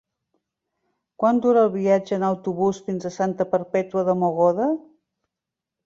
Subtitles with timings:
[1.23, 4.75] Quant dura el viatge en autobús fins a Santa Perpètua de Mogoda?